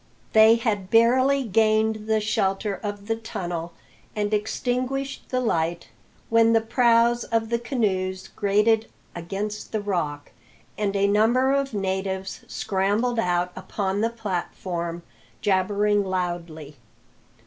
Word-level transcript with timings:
They 0.33 0.55
had 0.55 0.89
barely 0.89 1.43
gained 1.43 2.07
the 2.07 2.19
shelter 2.19 2.73
of 2.81 3.05
the 3.05 3.17
tunnel 3.17 3.73
and 4.15 4.33
extinguished 4.33 5.29
the 5.29 5.39
light, 5.39 5.89
when 6.31 6.53
the 6.53 6.59
prows 6.61 7.23
of 7.25 7.49
the 7.49 7.59
canoes 7.59 8.27
grated 8.29 8.89
against 9.15 9.71
the 9.71 9.79
rock, 9.79 10.31
and 10.75 10.95
a 10.95 11.05
number 11.05 11.53
of 11.53 11.75
natives 11.75 12.43
scrambled 12.47 13.19
out 13.19 13.51
upon 13.55 14.01
the 14.01 14.09
platform, 14.09 15.03
jabbering 15.39 16.03
loudly. 16.03 16.77